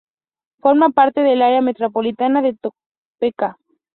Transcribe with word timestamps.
Forma 0.61 0.89
parte 0.89 1.21
del 1.21 1.43
área 1.43 1.61
metropolitana 1.61 2.41
de 2.41 2.57
Topeka. 2.59 3.59